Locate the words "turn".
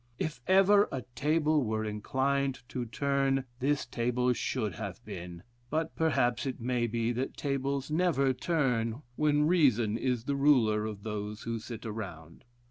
2.87-3.45, 8.33-9.03